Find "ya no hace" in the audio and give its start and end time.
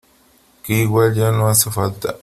1.13-1.69